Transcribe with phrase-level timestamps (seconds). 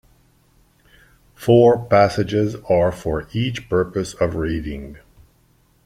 [1.35, 4.97] Four passages are for each purpose of reading.